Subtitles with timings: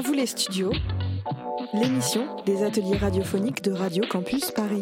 [0.00, 0.72] À vous les studios,
[1.74, 4.80] l'émission des ateliers radiophoniques de Radio Campus Paris.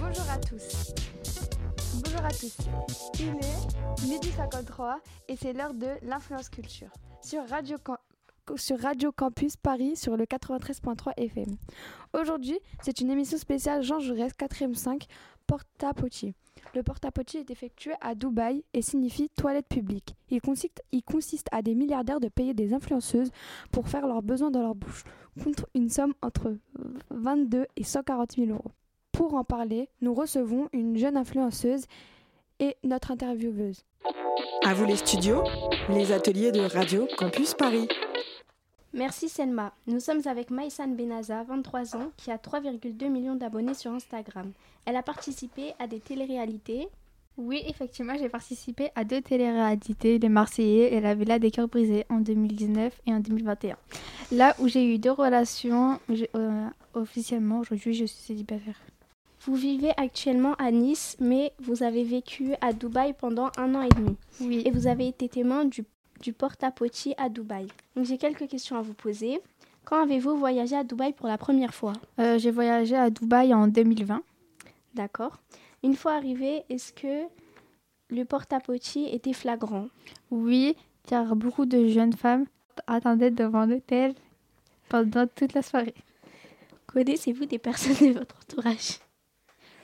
[0.00, 0.94] Bonjour à tous.
[2.02, 2.56] Bonjour à tous.
[3.20, 6.88] Il est midi 53 et c'est l'heure de l'influence culture
[7.20, 7.76] sur Radio,
[8.56, 8.78] sur
[9.14, 11.56] Campus Paris sur le 93.3 FM.
[12.14, 15.06] Aujourd'hui, c'est une émission spéciale Jean Jaurès 4e 5
[15.46, 16.34] porta-potty.
[16.74, 20.14] Le porta-potty est effectué à Dubaï et signifie toilette publique.
[20.30, 23.30] Il consiste, à des milliardaires de payer des influenceuses
[23.70, 25.04] pour faire leurs besoins dans leur bouche,
[25.42, 26.56] contre une somme entre
[27.10, 28.72] 22 et 140 000 euros.
[29.12, 31.84] Pour en parler, nous recevons une jeune influenceuse
[32.58, 33.84] et notre intervieweuse.
[34.64, 35.42] À vous les studios,
[35.90, 37.88] les ateliers de Radio Campus Paris.
[38.94, 39.72] Merci Selma.
[39.88, 44.52] Nous sommes avec Maïsan Benaza, 23 ans, qui a 3,2 millions d'abonnés sur Instagram.
[44.86, 46.86] Elle a participé à des téléréalités.
[47.36, 52.06] Oui, effectivement, j'ai participé à deux téléréalités, Les Marseillais et La Villa des Cœurs Brisés,
[52.08, 53.76] en 2019 et en 2021.
[54.30, 55.98] Là où j'ai eu deux relations
[56.36, 58.78] euh, officiellement, aujourd'hui je suis célibataire.
[59.40, 63.88] Vous vivez actuellement à Nice, mais vous avez vécu à Dubaï pendant un an et
[63.88, 64.16] demi.
[64.40, 64.62] Oui.
[64.64, 65.84] Et vous avez été témoin du
[66.24, 67.66] du porta-potty à Dubaï.
[67.94, 69.40] Donc j'ai quelques questions à vous poser.
[69.84, 71.92] Quand avez-vous voyagé à Dubaï pour la première fois?
[72.18, 74.22] Euh, J'ai voyagé à Dubaï en 2020.
[74.94, 75.36] D'accord.
[75.82, 77.24] Une fois arrivé, est-ce que
[78.08, 79.88] le porta-potty était flagrant?
[80.30, 82.46] Oui, car beaucoup de jeunes femmes
[82.86, 84.14] attendaient devant l'hôtel
[84.88, 85.94] pendant toute la soirée.
[86.86, 88.98] Connaissez-vous des personnes de votre entourage?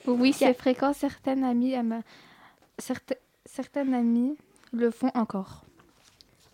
[0.07, 0.95] Oui, c'est fréquent.
[0.95, 1.75] Certaines amies,
[2.79, 4.37] certaines amies
[4.73, 5.65] le font encore.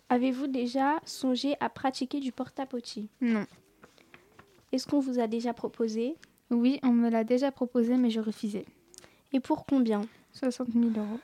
[0.09, 3.45] Avez-vous déjà songé à pratiquer du porta-potty Non.
[4.71, 6.15] Est-ce qu'on vous a déjà proposé?
[6.49, 8.65] Oui, on me l'a déjà proposé, mais je refusais.
[9.33, 10.01] Et pour combien?
[10.33, 11.19] 60 000 euros.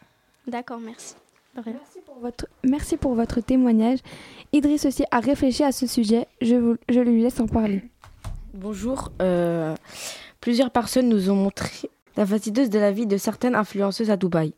[0.48, 1.16] D'accord, merci.
[1.56, 4.00] Merci pour, votre, merci pour votre témoignage.
[4.52, 6.28] Idriss aussi a réfléchi à ce sujet.
[6.41, 7.84] Je, vous, je lui laisse en parler.
[8.53, 9.12] Bonjour.
[9.22, 9.75] Euh,
[10.41, 14.53] plusieurs personnes nous ont montré la fastidieuse de la vie de certaines influenceuses à Dubaï.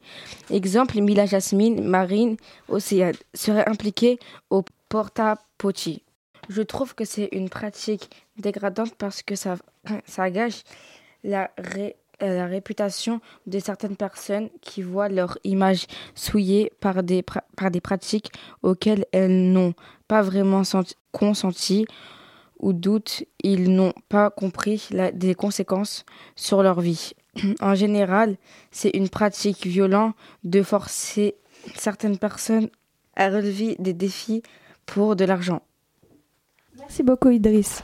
[0.49, 2.38] Exemple, Mila Jasmine, Marine,
[2.69, 6.03] Océane seraient impliquées au porta-potty.
[6.49, 9.55] Je trouve que c'est une pratique dégradante parce que ça,
[10.05, 10.63] ça gâche
[11.23, 11.49] la,
[12.21, 18.31] la réputation de certaines personnes qui voient leur image souillée par des, pratiques
[18.63, 19.73] auxquelles elles n'ont
[20.07, 20.61] pas vraiment
[21.11, 21.85] consenti
[22.59, 26.05] ou doute, ils n'ont pas compris la, des conséquences
[26.35, 27.11] sur leur vie.
[27.62, 28.38] En général,
[28.72, 31.35] c'est une pratique violente de forcer
[31.75, 32.69] certaines personnes
[33.16, 34.41] à relever des défis
[34.85, 35.62] pour de l'argent.
[36.78, 37.84] Merci beaucoup Idriss.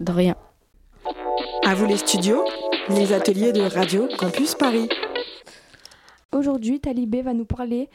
[0.00, 0.36] De rien.
[1.64, 2.44] À vous les studios,
[2.88, 4.88] les ateliers de Radio Campus Paris.
[6.32, 7.88] Aujourd'hui, Talibé va nous parler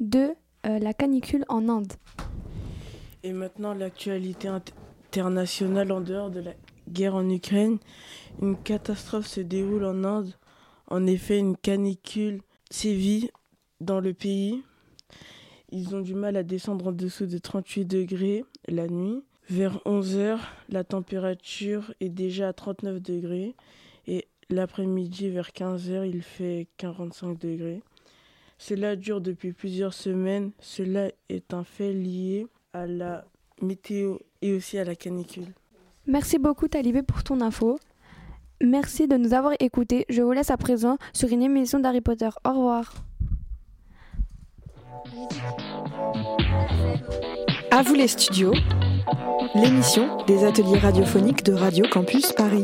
[0.00, 0.34] de
[0.66, 1.92] euh, la canicule en Inde.
[3.22, 6.52] Et maintenant, l'actualité internationale en dehors de la
[6.88, 7.78] guerre en Ukraine.
[8.40, 10.34] Une catastrophe se déroule en Inde.
[10.88, 13.30] En effet, une canicule sévit
[13.80, 14.62] dans le pays.
[15.70, 19.22] Ils ont du mal à descendre en dessous de 38 degrés la nuit.
[19.48, 23.54] Vers 11 heures, la température est déjà à 39 degrés.
[24.06, 27.82] Et l'après-midi, vers 15 heures, il fait 45 degrés.
[28.58, 30.52] Cela dure depuis plusieurs semaines.
[30.60, 33.24] Cela est un fait lié à la
[33.60, 35.52] météo et aussi à la canicule.
[36.06, 37.78] Merci beaucoup Talibé pour ton info.
[38.62, 40.06] Merci de nous avoir écoutés.
[40.08, 42.30] Je vous laisse à présent sur une émission d'Harry Potter.
[42.44, 42.94] Au revoir.
[47.70, 48.54] À vous les studios,
[49.54, 52.62] l'émission des ateliers radiophoniques de Radio Campus Paris.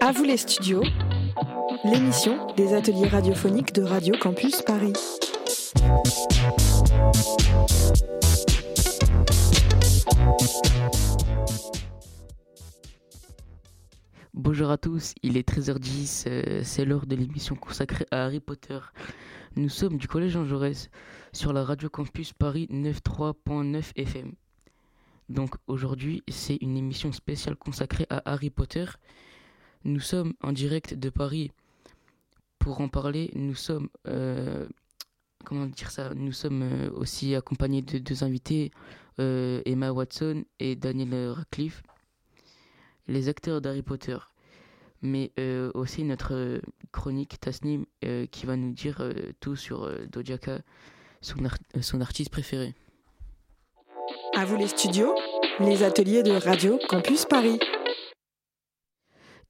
[0.00, 0.82] À vous les studios,
[1.84, 4.92] l'émission des ateliers radiophoniques de Radio Campus Paris.
[14.34, 18.78] Bonjour à tous, il est 13h10, euh, c'est l'heure de l'émission consacrée à Harry Potter.
[19.56, 20.90] Nous sommes du Collège Jean Jaurès
[21.32, 24.32] sur la Radio Campus Paris 93.9 FM.
[25.28, 28.86] Donc aujourd'hui, c'est une émission spéciale consacrée à Harry Potter.
[29.84, 31.50] Nous sommes en direct de Paris
[32.60, 33.30] pour en parler.
[33.34, 34.66] Nous sommes, euh,
[35.44, 38.70] comment dire ça Nous sommes euh, aussi accompagnés de deux invités,
[39.18, 41.82] euh, Emma Watson et Daniel Radcliffe,
[43.08, 44.18] les acteurs d'Harry Potter.
[45.02, 45.32] Mais
[45.72, 46.60] aussi notre
[46.92, 47.86] chronique Tasnim
[48.30, 49.02] qui va nous dire
[49.40, 50.60] tout sur Dojaka,
[51.22, 51.36] son,
[51.80, 52.74] son artiste préféré.
[54.36, 55.14] À vous les studios,
[55.58, 57.58] les ateliers de Radio Campus Paris.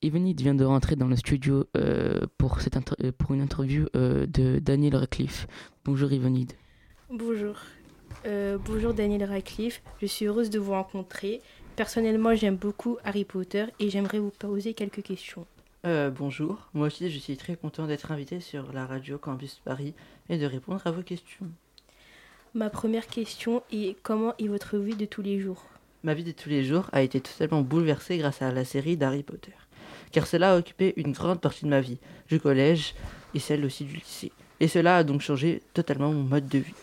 [0.02, 3.84] Yvenite vient de rentrer dans le studio euh, pour, cette inter- euh, pour une interview
[3.96, 5.46] euh, de Daniel Radcliffe.
[5.84, 6.56] Bonjour Yvenite.
[7.10, 7.56] Bonjour.
[8.24, 11.42] Euh, bonjour Daniel Radcliffe, je suis heureuse de vous rencontrer.
[11.76, 15.46] Personnellement, j'aime beaucoup Harry Potter et j'aimerais vous poser quelques questions.
[15.86, 19.94] Euh, bonjour, moi aussi je suis très content d'être invité sur la radio Campus Paris
[20.28, 21.46] et de répondre à vos questions.
[22.54, 25.64] Ma première question est comment est votre vie de tous les jours?
[26.02, 29.22] Ma vie de tous les jours a été totalement bouleversée grâce à la série d'Harry
[29.22, 29.52] Potter,
[30.12, 31.98] car cela a occupé une grande partie de ma vie,
[32.28, 32.94] du collège
[33.34, 34.32] et celle aussi du lycée.
[34.60, 36.74] Et cela a donc changé totalement mon mode de vie.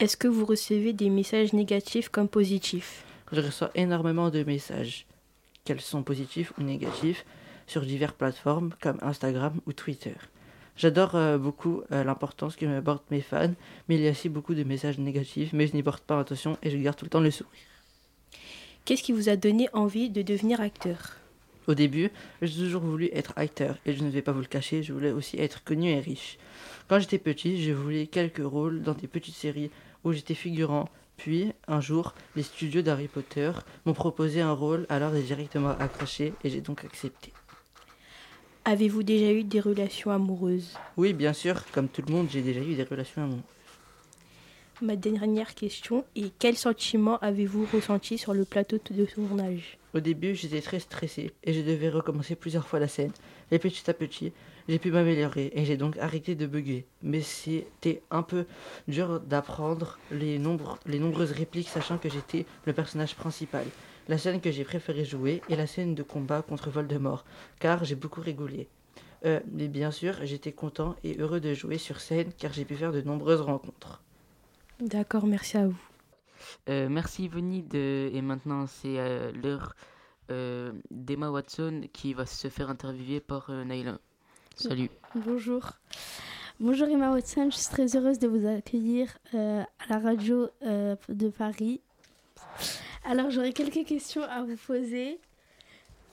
[0.00, 3.04] Est-ce que vous recevez des messages négatifs comme positifs?
[3.32, 5.06] Je reçois énormément de messages,
[5.64, 7.24] qu'elles sont positifs ou négatifs,
[7.66, 10.14] sur diverses plateformes comme Instagram ou Twitter.
[10.76, 13.52] J'adore euh, beaucoup euh, l'importance que m'apportent mes fans,
[13.88, 16.56] mais il y a aussi beaucoup de messages négatifs, mais je n'y porte pas attention
[16.62, 17.52] et je garde tout le temps le sourire.
[18.84, 21.16] Qu'est-ce qui vous a donné envie de devenir acteur?
[21.68, 22.10] Au début,
[22.40, 25.10] j'ai toujours voulu être acteur, et je ne vais pas vous le cacher, je voulais
[25.10, 26.38] aussi être connu et riche.
[26.88, 29.70] Quand j'étais petit, je voulais quelques rôles dans des petites séries
[30.02, 30.88] où j'étais figurant,
[31.18, 33.52] puis un jour, les studios d'Harry Potter
[33.84, 37.34] m'ont proposé un rôle, alors j'ai directement accroché et j'ai donc accepté.
[38.64, 40.74] Avez-vous déjà eu des relations amoureuses?
[40.96, 43.44] Oui, bien sûr, comme tout le monde, j'ai déjà eu des relations amoureuses.
[44.80, 49.76] Ma dernière question est quel sentiment avez-vous ressenti sur le plateau de tournage?
[49.92, 53.10] Au début, j'étais très stressé et je devais recommencer plusieurs fois la scène.
[53.50, 54.32] Et petit à petit,
[54.68, 56.86] j'ai pu m'améliorer et j'ai donc arrêté de bugger.
[57.02, 58.46] Mais c'était un peu
[58.86, 60.38] dur d'apprendre les,
[60.86, 63.64] les nombreuses répliques sachant que j'étais le personnage principal.
[64.06, 67.24] La scène que j'ai préféré jouer est la scène de combat contre Voldemort,
[67.58, 68.68] car j'ai beaucoup rigolé.
[69.24, 72.76] Euh, mais bien sûr, j'étais content et heureux de jouer sur scène car j'ai pu
[72.76, 74.02] faire de nombreuses rencontres.
[74.80, 75.78] D'accord, merci à vous.
[76.68, 77.74] Euh, merci Yvenite.
[77.74, 79.74] euh, et maintenant c'est euh, l'heure
[80.30, 83.98] euh, d'Emma Watson qui va se faire interviewer par euh, Naila.
[84.54, 84.90] Salut.
[85.14, 85.72] Bonjour.
[86.60, 90.96] Bonjour Emma Watson, je suis très heureuse de vous accueillir euh, à la radio euh,
[91.08, 91.80] de Paris.
[93.04, 95.18] Alors j'aurais quelques questions à vous poser.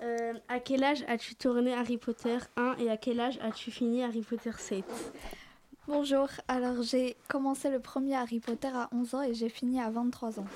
[0.01, 4.03] Euh, à quel âge as-tu tourné Harry Potter 1 et à quel âge as-tu fini
[4.03, 4.83] Harry Potter 7
[5.87, 9.91] Bonjour, alors j'ai commencé le premier Harry Potter à 11 ans et j'ai fini à
[9.91, 10.47] 23 ans.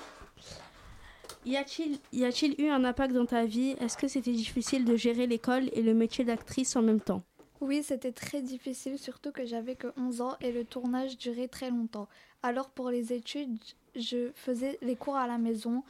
[1.46, 3.76] Y a-t-il eu un impact dans ta vie?
[3.80, 7.22] Est-ce que c'était difficile de gérer l'école et le métier d'actrice en même temps?
[7.60, 11.70] Oui, c'était très difficile, surtout que j'avais que 11 ans et le tournage durait très
[11.70, 12.08] longtemps.
[12.42, 13.56] Alors pour les études,
[13.94, 15.84] je faisais les cours à la maison.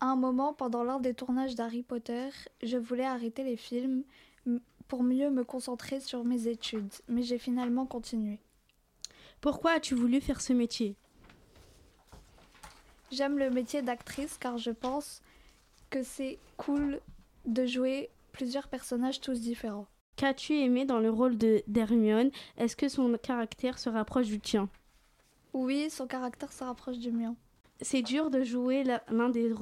[0.00, 2.30] À un moment, pendant l'un des tournages d'Harry Potter,
[2.62, 4.02] je voulais arrêter les films
[4.88, 8.38] pour mieux me concentrer sur mes études, mais j'ai finalement continué.
[9.40, 10.96] Pourquoi as-tu voulu faire ce métier?
[13.12, 15.22] J'aime le métier d'actrice car je pense
[15.90, 17.00] que c'est cool
[17.44, 19.86] de jouer plusieurs personnages tous différents.
[20.16, 22.30] Qu'as-tu aimé dans le rôle de d'Hermione?
[22.56, 24.68] Est-ce que son caractère se rapproche du tien?
[25.52, 27.36] Oui, son caractère se rapproche du mien.
[27.80, 29.52] C'est dur de jouer l'un des,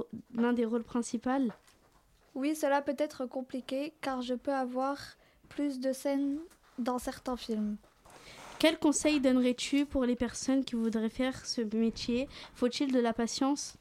[0.54, 1.50] des rôles principaux?
[2.34, 4.98] Oui, cela peut être compliqué car je peux avoir
[5.48, 6.38] plus de scènes
[6.78, 7.76] dans certains films.
[8.58, 12.28] Quel conseil donnerais-tu pour les personnes qui voudraient faire ce métier?
[12.54, 13.76] Faut-il de la patience?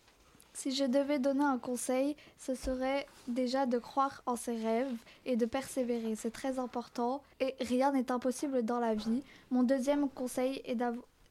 [0.55, 4.93] Si je devais donner un conseil, ce serait déjà de croire en ses rêves
[5.25, 6.15] et de persévérer.
[6.15, 9.24] C'est très important et rien n'est impossible dans la vie.
[9.50, 10.77] Mon deuxième conseil est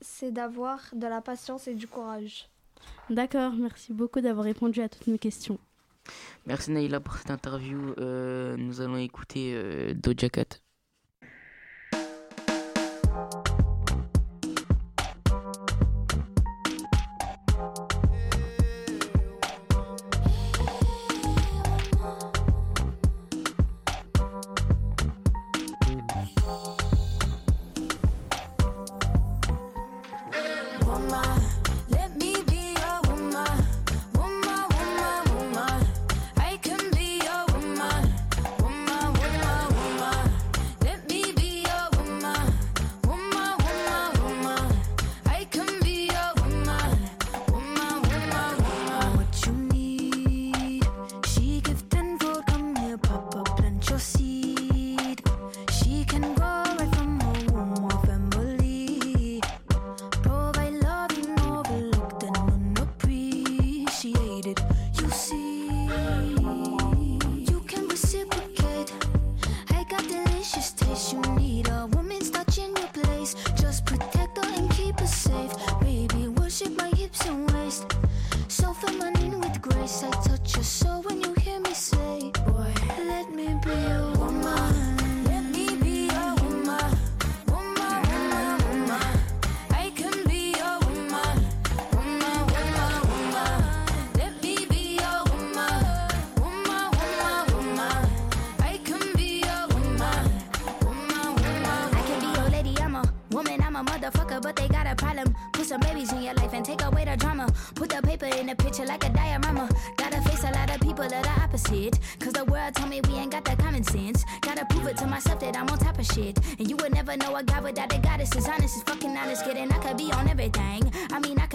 [0.01, 2.49] c'est d'avoir de la patience et du courage.
[3.09, 5.59] D'accord, merci beaucoup d'avoir répondu à toutes mes questions.
[6.47, 7.95] Merci Naila pour cette interview.
[7.99, 10.62] Euh, nous allons écouter euh, Doja Cat.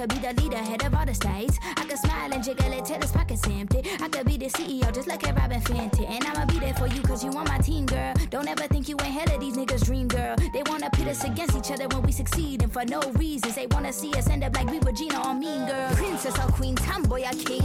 [0.07, 1.57] Be the leader, head of all the states.
[1.75, 3.81] I could smile and jiggle it till his pockets empty.
[4.01, 6.09] I could be the CEO, just like a Robin Fenty.
[6.09, 8.13] And I'ma be there for you, cause you on my team, girl.
[8.29, 10.35] Don't ever think you ain't hell of these niggas' dream, girl.
[10.53, 13.55] They wanna pit us against each other when we succeed, and for no reasons.
[13.55, 15.89] They wanna see us end up like we Regina or Mean Girl.
[15.95, 17.63] Princess or Queen, tomboy or king.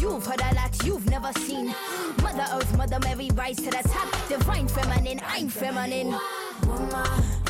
[0.00, 1.74] You've heard a lot you've never seen.
[2.22, 4.08] Mother Earth, Mother Mary, rise to the top.
[4.28, 6.14] Divine feminine, I'm feminine.
[6.66, 7.47] Woman,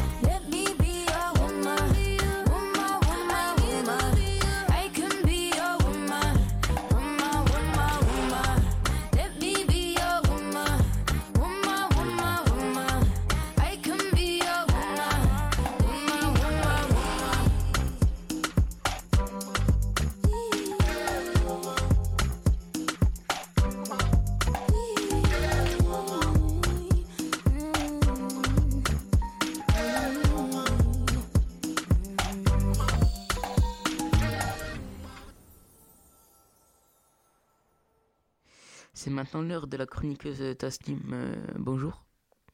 [39.18, 41.00] maintenant l'heure de la chroniqueuse Tasnim.
[41.12, 42.04] Euh, bonjour.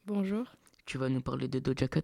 [0.07, 0.45] Bonjour.
[0.87, 2.01] Tu vas nous parler de Doja Cat?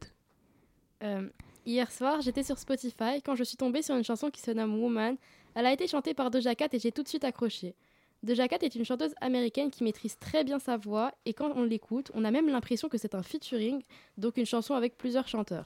[1.01, 1.27] Euh,
[1.65, 4.79] hier soir, j'étais sur Spotify quand je suis tombée sur une chanson qui se nomme
[4.79, 5.17] Woman.
[5.55, 7.73] Elle a été chantée par Doja Cat et j'ai tout de suite accroché.
[8.21, 11.63] Doja Cat est une chanteuse américaine qui maîtrise très bien sa voix et quand on
[11.63, 13.81] l'écoute, on a même l'impression que c'est un featuring,
[14.19, 15.65] donc une chanson avec plusieurs chanteurs.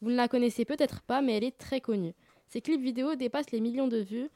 [0.00, 2.14] Vous ne la connaissez peut-être pas, mais elle est très connue.
[2.46, 4.30] Ses clips vidéo dépassent les millions de vues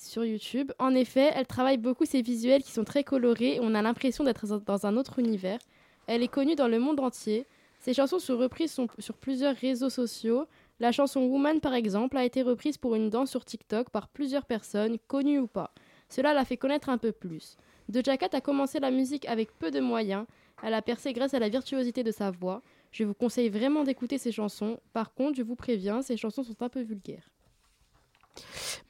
[0.00, 0.72] sur YouTube.
[0.78, 4.24] En effet, elle travaille beaucoup ses visuels qui sont très colorés et on a l'impression
[4.24, 5.58] d'être dans un autre univers.
[6.06, 7.46] Elle est connue dans le monde entier.
[7.80, 10.46] Ses chansons sont reprises sur plusieurs réseaux sociaux.
[10.80, 14.44] La chanson Woman, par exemple, a été reprise pour une danse sur TikTok par plusieurs
[14.44, 15.72] personnes, connues ou pas.
[16.08, 17.56] Cela l'a fait connaître un peu plus.
[17.88, 20.26] Doja Cat a commencé la musique avec peu de moyens.
[20.62, 22.62] Elle a percé grâce à la virtuosité de sa voix.
[22.92, 24.78] Je vous conseille vraiment d'écouter ses chansons.
[24.92, 27.30] Par contre, je vous préviens, ses chansons sont un peu vulgaires.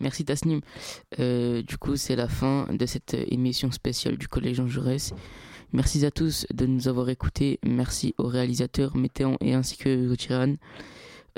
[0.00, 0.60] Merci Tasnim.
[1.18, 5.12] Euh, du coup, c'est la fin de cette émission spéciale du Collège Jean Jaurès.
[5.72, 7.58] Merci à tous de nous avoir écoutés.
[7.64, 10.56] Merci aux réalisateurs Météon et ainsi que Gauthier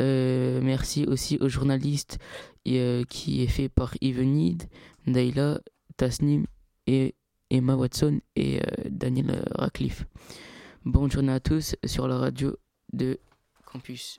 [0.01, 2.19] Euh, merci aussi aux journalistes
[2.67, 4.65] euh, qui est fait par Yvenide,
[5.07, 5.61] Naila,
[5.99, 6.47] Tasnim
[6.87, 7.15] et
[7.51, 10.07] Emma Watson et Daniel Radcliffe.
[10.85, 12.57] Bonne journée à tous sur la radio
[12.93, 13.19] de
[13.67, 14.19] Campus.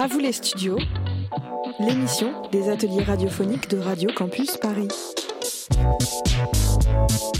[0.00, 0.78] À vous les studios,
[1.78, 4.88] l'émission des ateliers radiophoniques de Radio Campus Paris.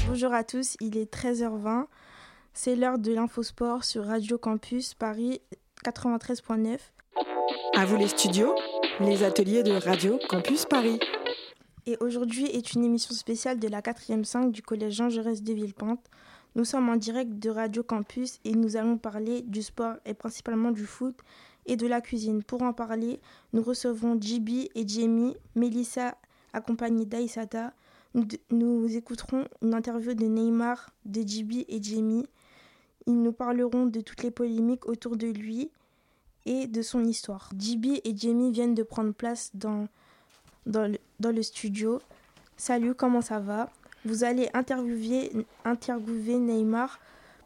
[0.06, 1.86] Bonjour à tous, il est 13h20.
[2.52, 5.40] C'est l'heure de l'infosport sur Radio Campus Paris
[5.84, 6.78] 93.9.
[7.76, 8.54] À vous les studios,
[9.00, 11.00] les ateliers de Radio Campus Paris.
[11.86, 15.52] Et aujourd'hui est une émission spéciale de la 4e 5 du collège Jean Jaurès de
[15.52, 16.04] Villepinte.
[16.54, 20.70] Nous sommes en direct de Radio Campus et nous allons parler du sport et principalement
[20.70, 21.16] du foot
[21.66, 22.42] et de la cuisine.
[22.42, 23.20] Pour en parler,
[23.52, 26.16] nous recevons JB et Jamie, Melissa
[26.52, 27.72] accompagnée d'Aïsata.
[28.50, 32.26] Nous, écouterons une interview de Neymar, de JB et Jamie.
[33.06, 35.70] Ils nous parleront de toutes les polémiques autour de lui
[36.44, 37.50] et de son histoire.
[37.56, 39.86] JB et Jamie viennent de prendre place dans,
[40.66, 40.90] dans
[41.20, 42.00] le studio.
[42.56, 43.70] Salut, comment ça va?
[44.04, 45.30] Vous allez interviewer,
[45.64, 46.98] interviewer Neymar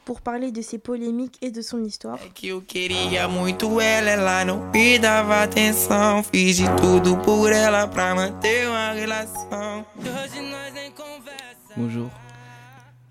[0.05, 2.19] pour parler de ses polémiques et de son histoire.
[2.35, 6.23] que eu queria muito ela, ela não me dava atenção.
[6.23, 9.85] Fiz de tudo por ela pra manter uma relação.
[9.99, 11.75] Hoje nós nem conversa.
[11.77, 12.11] Bonjour,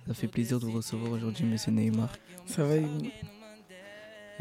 [0.08, 2.10] ça fait plaisir de vous recevoir aujourd'hui, monsieur Neymar.
[2.46, 2.76] Ça va,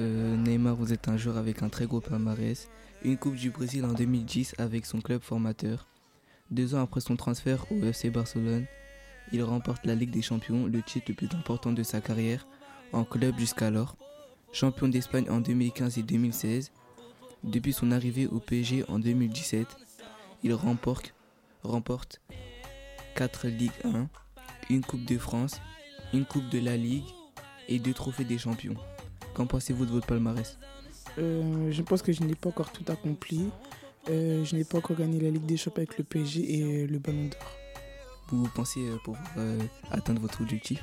[0.01, 2.69] Euh, Neymar, vous êtes un joueur avec un très gros palmarès.
[3.05, 5.87] Une Coupe du Brésil en 2010 avec son club formateur.
[6.51, 8.67] Deux ans après son transfert au FC Barcelone,
[9.33, 12.47] il remporte la Ligue des Champions, le titre le plus important de sa carrière
[12.93, 13.97] en club jusqu'alors.
[14.53, 16.73] Champion d'Espagne en 2015 et 2016.
[17.43, 19.67] Depuis son arrivée au PSG en 2017,
[20.43, 21.15] il remporte,
[21.63, 22.21] remporte
[23.17, 24.09] 4 Ligue 1,
[24.71, 25.61] une Coupe de France,
[26.13, 27.05] une Coupe de la Ligue
[27.69, 28.77] et deux trophées des champions.
[29.35, 30.59] Qu'en pensez-vous de votre palmarès?
[31.19, 33.49] Euh, je pense que je n'ai pas encore tout accompli.
[34.11, 36.99] Euh, je n'ai pas encore gagné la Ligue des Champions avec le PSG et le
[36.99, 37.62] Ballon d'Or.
[38.29, 39.59] Vous pensez euh, pouvoir euh,
[39.91, 40.83] atteindre votre objectif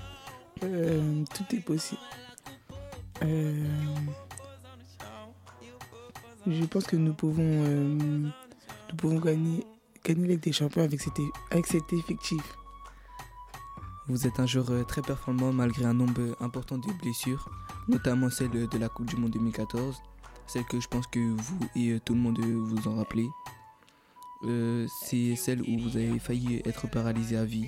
[0.63, 2.01] Euh, tout est possible.
[6.47, 8.31] Je pense que nous pouvons, nous
[8.97, 9.65] pouvons gagner,
[10.03, 11.19] gagner des Champions avec cet,
[11.51, 12.41] avec cet effectif.
[14.07, 17.49] Vous êtes un joueur très performant malgré un nombre important de blessures,
[17.87, 20.01] notamment celle de la Coupe du Monde 2014,
[20.47, 23.27] celle que je pense que vous et tout le monde vous en rappelez.
[24.43, 27.67] Euh, C'est celle où vous avez failli être paralysé à vie.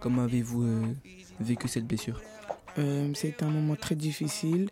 [0.00, 0.82] Comment avez-vous euh,
[1.40, 2.20] vécu cette blessure?
[2.78, 4.68] Euh, été un moment très difficile.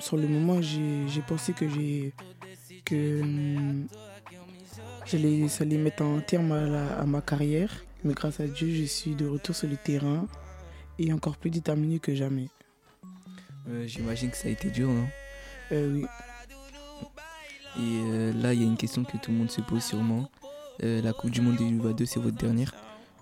[0.00, 2.12] Sur le moment, j'ai pensé que j'ai
[2.84, 3.86] que hum,
[5.06, 8.68] j'allais ça allait mettre un terme à, la- à ma carrière, mais grâce à Dieu,
[8.72, 10.26] je suis de retour sur le terrain
[10.98, 12.48] et encore plus déterminé que jamais.
[13.86, 15.06] J'imagine que ça a été dur, non?
[15.70, 16.04] Oui.
[17.78, 20.28] Et euh, là, il y a une question que tout le monde se pose sûrement.
[20.82, 22.74] Euh, la Coupe du Monde 2022, c'est votre dernière?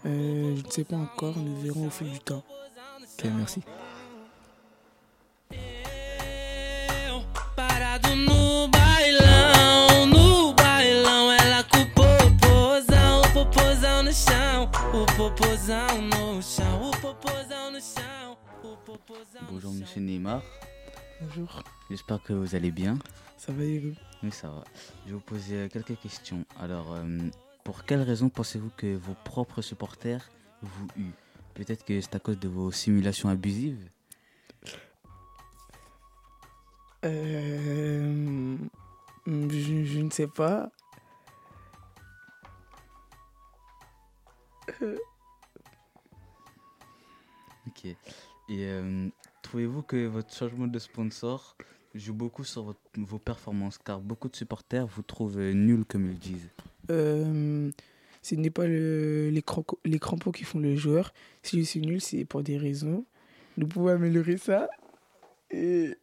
[0.07, 2.43] Euh, je ne sais pas encore, nous verrons au fil du temps.
[3.19, 3.61] Ok, merci.
[19.51, 20.43] Bonjour Monsieur Neymar.
[21.21, 21.63] Bonjour.
[21.91, 22.99] J'espère que vous allez bien.
[23.41, 24.65] Ça va vous Oui, ça va.
[25.07, 26.45] Je vais vous poser euh, quelques questions.
[26.59, 27.19] Alors, euh,
[27.65, 30.29] pour quelles raisons pensez-vous que vos propres supporters
[30.61, 31.15] vous huent?
[31.55, 33.89] Peut-être que c'est à cause de vos simulations abusives?
[37.07, 38.59] Euh,
[39.27, 40.71] je, je ne sais pas.
[44.83, 44.99] Euh,
[47.69, 47.87] Ok.
[47.87, 47.97] Et
[48.51, 49.09] euh,
[49.41, 51.57] trouvez-vous que votre changement de sponsor
[51.95, 56.19] joue beaucoup sur votre- vos performances Car beaucoup de supporters vous trouvent nul comme ils
[56.19, 56.49] disent.
[56.91, 57.71] Euh,
[58.23, 61.13] ce n'est pas le- les, cranco- les crampons qui font le joueur.
[61.43, 63.05] Si je suis nul, c'est pour des raisons.
[63.57, 64.69] Nous pouvons améliorer ça.
[65.51, 65.95] Et.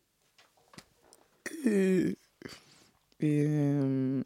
[1.65, 2.17] Et.
[3.19, 4.23] et, euh,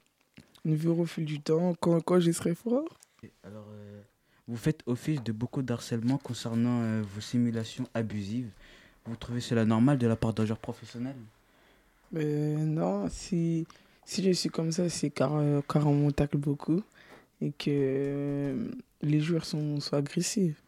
[0.65, 3.00] nous verrons au fil du temps quand, quand je serai fort.
[3.43, 4.02] Alors, euh,
[4.47, 8.50] vous faites office de beaucoup d'harcèlement concernant euh, vos simulations abusives.
[9.06, 11.15] Vous trouvez cela normal de la part d'un joueur professionnel?
[12.12, 13.65] Mais non, si,
[14.06, 16.84] si je suis comme ça, c'est car, euh, car on me tacle beaucoup
[17.41, 18.71] et que euh,
[19.02, 20.62] les joueurs sont, sont agressifs.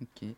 [0.00, 0.22] Ok.
[0.22, 0.34] Et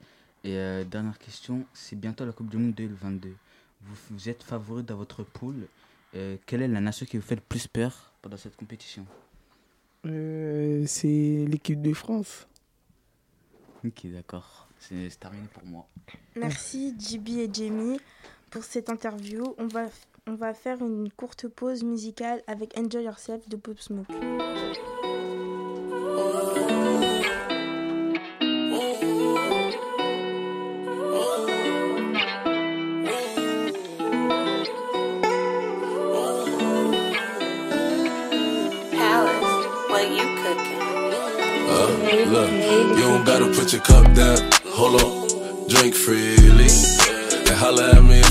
[0.58, 3.34] euh, dernière question, c'est bientôt la Coupe du Monde 2022.
[3.82, 5.66] Vous, vous êtes favori dans votre poule.
[6.14, 9.06] Euh, quelle est la nation qui vous fait le plus peur pendant cette compétition?
[10.06, 12.46] Euh, c'est l'équipe de France.
[13.84, 14.68] Ok, d'accord.
[14.78, 15.86] C'est c'est terminé pour moi.
[16.36, 17.98] Merci JB et Jamie
[18.54, 19.42] pour cette interview.
[19.58, 19.86] On va,
[20.28, 24.06] on va faire une courte pause musicale avec Enjoy Yourself de Pop Smoke.
[38.92, 40.80] Palace, what you cooking?
[42.30, 44.38] Look, you don't gotta put your cup down.
[44.66, 46.68] Hold on, drink freely.
[47.46, 48.22] And holla at me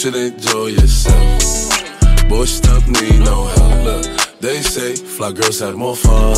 [0.00, 2.26] should enjoy yourself.
[2.26, 3.84] Boy, stuff need no help.
[3.84, 6.34] Look, they say fly girls have more fun.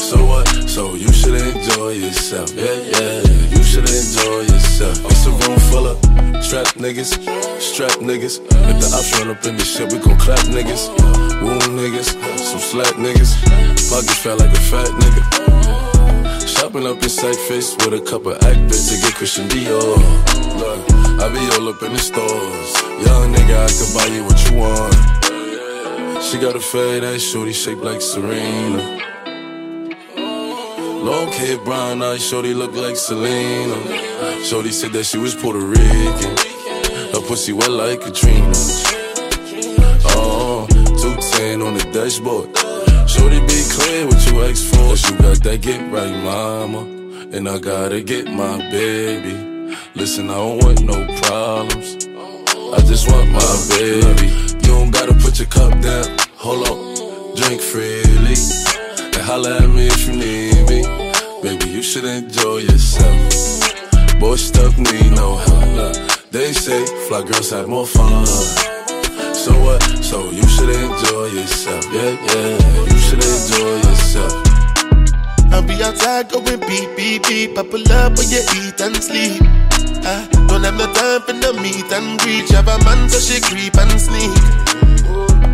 [0.00, 0.48] So what?
[0.66, 2.54] So you should enjoy yourself.
[2.54, 3.48] Yeah, yeah, yeah.
[3.52, 5.04] you should enjoy yourself.
[5.04, 5.98] It's a room full of
[6.42, 7.12] strap niggas,
[7.60, 8.40] strap niggas.
[8.40, 10.88] If the ops run up in this shit, we gon' clap niggas.
[11.42, 13.36] Wound niggas, some slack niggas.
[13.90, 15.45] Pockets fat like a fat nigga.
[16.56, 19.96] Shopping up in sight face with a couple act bits to get Christian Dior.
[20.58, 20.80] Look,
[21.20, 22.70] I be all up in the stores.
[23.04, 26.22] Young nigga, I can buy you what you want.
[26.24, 28.82] She got a fade ass shorty shaped like Serena.
[31.04, 33.76] Long hair, brown eyes, shorty look like Selena.
[34.42, 36.36] Shorty said that she was Puerto Rican.
[37.12, 38.52] Her pussy wet like Katrina.
[40.16, 42.65] Oh, 210 on the dashboard.
[43.16, 44.94] Shorty be clear what you ask for.
[44.94, 46.82] You got that get right, mama.
[47.32, 49.34] And I gotta get my baby.
[49.94, 52.06] Listen, I don't want no problems.
[52.76, 54.28] I just want my baby.
[54.62, 56.16] You don't gotta put your cup down.
[56.36, 58.36] Hold on, drink freely.
[59.14, 60.80] And holla at me if you need me.
[61.42, 64.20] Baby, you should enjoy yourself.
[64.20, 65.96] Boy, stuff need no help.
[66.30, 68.75] They say fly girls have more fun.
[69.46, 69.80] So what?
[70.02, 71.86] So you should enjoy yourself.
[71.92, 74.34] Yeah, yeah, you should enjoy yourself.
[75.54, 77.56] I'll be outside going beep, beep, beep.
[77.56, 79.40] I pull up when you eat and sleep.
[80.02, 82.50] I don't have no time for no meet and greet.
[82.50, 84.34] Have a man so she creep and sneak.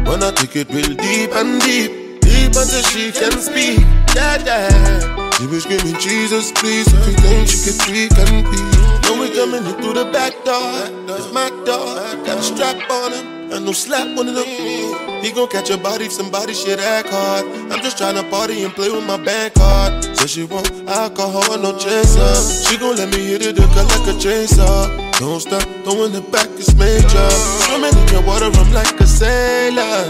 [0.08, 3.80] Wanna take it real deep and deep, deep until she can speak.
[4.16, 5.30] Yeah, yeah.
[5.36, 6.88] She was screaming, Jesus, please.
[6.94, 8.56] Everything she could tweak and be.
[9.04, 10.80] Now we coming in through the back door.
[11.12, 12.00] It's my door.
[12.24, 13.41] Got a strap on him.
[13.52, 15.22] And no slap on him.
[15.22, 17.44] He gon' catch a body if somebody shit act hard.
[17.70, 20.02] I'm just tryna party and play with my bank card.
[20.16, 22.34] So she want alcohol, no chaser.
[22.64, 24.88] She gon' let me hit it, her like a chainsaw.
[25.18, 27.30] Don't stop, throwing it back, it's major.
[27.68, 30.02] Swimming in your water, I'm like a sailor.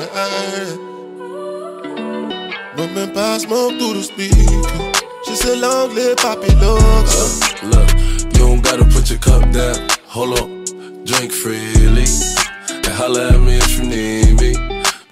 [2.76, 5.02] Bumping past smoke through the speaker.
[5.26, 7.42] She said, long live Poppy looks.
[7.62, 7.90] Uh, look,
[8.34, 9.88] you don't gotta put your cup down.
[10.06, 12.06] Hold on, drink freely.
[12.94, 14.52] Holla at me if you need me.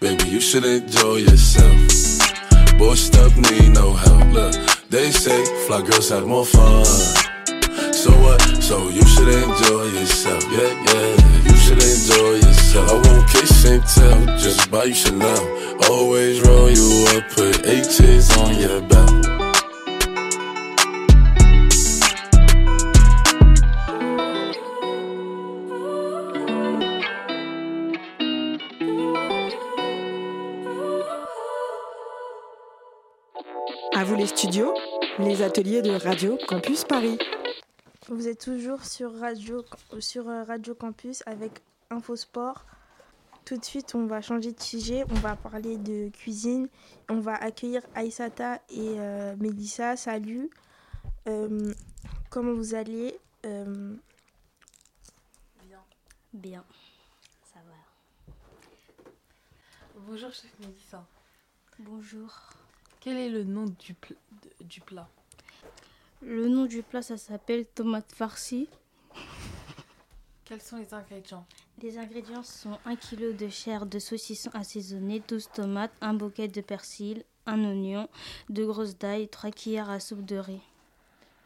[0.00, 2.78] Baby, you should enjoy yourself.
[2.78, 4.32] Boy, stuff need no help.
[4.32, 4.54] Look,
[4.90, 6.84] they say fly girls have more fun.
[7.92, 8.40] So what?
[8.60, 10.44] So you should enjoy yourself.
[10.52, 11.16] Yeah, yeah,
[11.48, 12.90] you should enjoy yourself.
[12.90, 15.42] I won't kiss and tell, just buy you Chanel.
[15.90, 19.39] Always roll you up, put H's on your belt.
[35.18, 37.18] Les ateliers de Radio Campus Paris.
[38.08, 39.62] Vous êtes toujours sur Radio,
[39.98, 42.64] sur euh, Radio Campus avec Infosport.
[43.44, 45.04] Tout de suite, on va changer de sujet.
[45.10, 46.70] On va parler de cuisine.
[47.10, 49.96] On va accueillir Aïsata et euh, Mélissa.
[49.98, 50.48] Salut.
[51.28, 51.74] Euh,
[52.30, 53.94] comment vous allez Euh,
[55.66, 55.80] Bien.
[56.32, 56.64] Bien.
[57.52, 58.32] Ça va.
[60.06, 61.04] Bonjour, chef Mélissa.
[61.80, 62.30] Bonjour.
[63.00, 64.16] Quel est le nom du, pl-
[64.60, 65.08] du plat?
[66.22, 68.68] Le nom du plat, ça s'appelle tomate farcie.
[70.44, 71.46] Quels sont les ingrédients?
[71.82, 76.60] Les ingrédients sont 1 kg de chair de saucisson assaisonné, 12 tomates, un bouquet de
[76.60, 78.08] persil, un oignon,
[78.50, 80.60] 2 grosses d'ail, 3 cuillères à soupe de riz.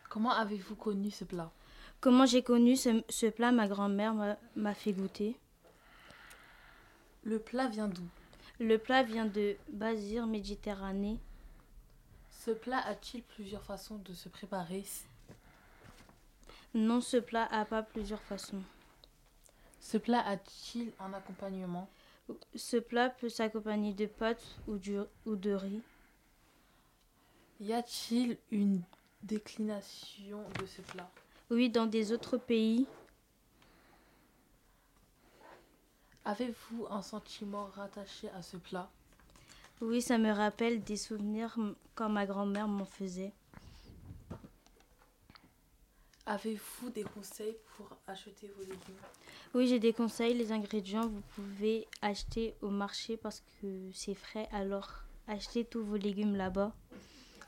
[0.09, 1.53] Comment avez-vous connu ce plat?
[2.01, 3.53] Comment j'ai connu ce, ce plat?
[3.53, 5.37] Ma grand-mère m'a- m'a fait goûter.
[7.23, 8.03] Le plat vient d'où?
[8.59, 11.19] Le plat vient de Bazir, Méditerranée.
[12.45, 14.85] Ce plat a-t-il plusieurs façons de se préparer
[16.75, 18.63] Non, ce plat a pas plusieurs façons.
[19.81, 21.89] Ce plat a-t-il un accompagnement?
[22.55, 25.83] Ce plat peut s'accompagner de pâtes ou, du- ou de riz.
[27.61, 28.83] Y a-t-il une
[29.23, 31.11] déclination de ce plat?
[31.51, 32.87] Oui, dans des autres pays.
[36.25, 38.91] Avez-vous un sentiment rattaché à ce plat?
[39.81, 41.57] Oui, ça me rappelle des souvenirs
[41.95, 43.33] quand ma grand-mère m'en faisait.
[46.27, 48.97] Avez-vous des conseils pour acheter vos légumes?
[49.53, 50.33] Oui, j'ai des conseils.
[50.33, 54.49] Les ingrédients, vous pouvez acheter au marché parce que c'est frais.
[54.51, 54.91] Alors,
[55.29, 56.73] achetez tous vos légumes là-bas.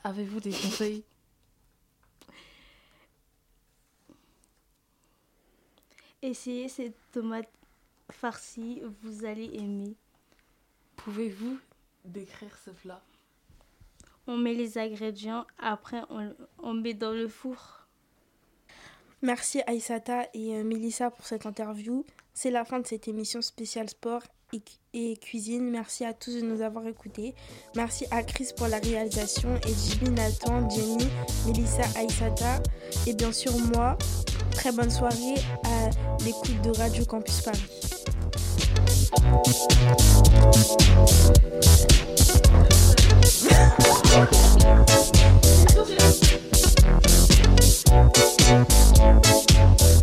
[0.03, 1.03] Avez-vous des conseils?
[6.21, 7.49] Essayez cette tomate
[8.11, 9.95] farcie, vous allez aimer.
[10.97, 11.57] Pouvez-vous
[12.07, 13.01] décrire ce plat
[14.27, 17.87] On met les ingrédients, après on, on met dans le four.
[19.21, 22.05] Merci Aïsata et euh, Mélissa pour cette interview.
[22.33, 24.21] C'est la fin de cette émission spéciale sport
[24.53, 24.61] et,
[24.93, 25.71] et cuisine.
[25.71, 27.33] Merci à tous de nous avoir écoutés.
[27.75, 31.07] Merci à Chris pour la réalisation et Jimmy, Nathan, Jenny,
[31.47, 32.61] Mélissa, Aïsata
[33.07, 33.97] et bien sûr moi.
[34.51, 37.96] Très bonne soirée à l'écoute de Radio Campus Paris.
[39.07, 39.67] でき
[49.77, 49.96] た!